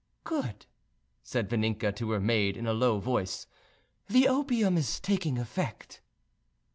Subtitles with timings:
[0.23, 0.65] "Good!"
[1.21, 3.45] said Vaninka to her maid in a low voice:
[4.07, 6.01] "the opium is taking effect."